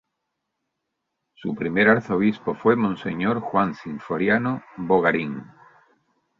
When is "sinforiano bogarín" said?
3.75-5.43